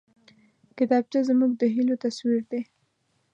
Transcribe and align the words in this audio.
کتابچه 0.77 1.19
زموږ 1.29 1.51
د 1.57 1.63
هيلو 1.73 1.95
تصویر 2.03 2.41
دی 2.51 2.61